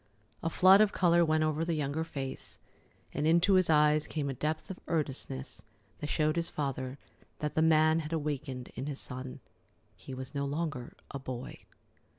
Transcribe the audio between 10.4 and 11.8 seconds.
longer a boy.